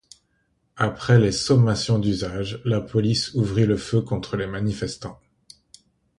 [0.77, 5.19] Après les sommations d’usage, la police ouvrit le feu contre les manifestants.